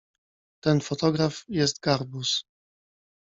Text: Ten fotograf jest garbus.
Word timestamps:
Ten 0.63 0.81
fotograf 0.81 1.43
jest 1.47 1.79
garbus. 1.79 2.45